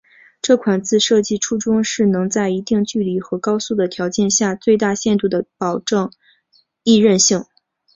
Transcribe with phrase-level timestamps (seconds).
[0.41, 6.11] 这款字设计初衷是能在一定距离和高速的条件下最大限度地保证
[6.81, 7.45] 易认性。